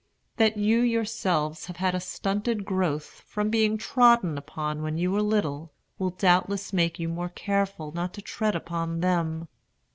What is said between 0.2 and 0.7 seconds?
That